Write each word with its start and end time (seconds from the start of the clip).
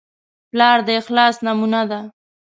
پلار 0.51 0.77
د 0.87 0.89
اخلاص 1.01 1.35
نمونه 1.45 1.81
ده. 1.91 1.99